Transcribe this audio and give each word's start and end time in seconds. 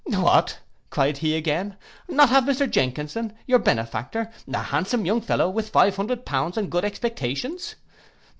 '—'What,' 0.09 0.57
cried 0.89 1.19
he 1.19 1.35
again, 1.37 1.77
'not 2.09 2.29
have 2.29 2.45
Mr 2.45 2.67
Jenkinson, 2.67 3.33
your 3.45 3.59
benefactor, 3.59 4.31
a 4.51 4.57
handsome 4.57 5.05
young 5.05 5.21
fellow, 5.21 5.47
with 5.47 5.69
five 5.69 5.95
hundred 5.95 6.25
pounds 6.25 6.57
and 6.57 6.71
good 6.71 6.83
expectations! 6.83 7.75